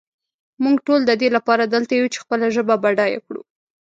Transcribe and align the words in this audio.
مونږ 0.63 0.77
ټول 0.87 1.01
ددې 1.09 1.27
لپاره 1.37 1.63
دلته 1.73 1.93
یو 1.95 2.07
چې 2.13 2.21
خپله 2.23 2.45
ژبه 2.55 2.75
بډایه 2.83 3.19
کړو. 3.25 3.41